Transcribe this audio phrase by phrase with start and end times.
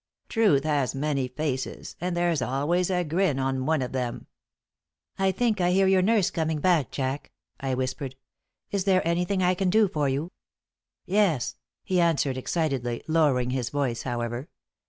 [0.29, 4.25] Truth has many faces, and there's always a grin on one of them."
[5.19, 8.15] "I think that I hear your nurse coming, Jack," I whispered.
[8.71, 10.31] "Is there anything that I can do for you?"
[11.05, 14.49] "Yes," he answered, excitedly, lowering his voice, however.